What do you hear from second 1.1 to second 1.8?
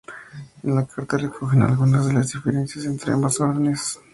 se recogen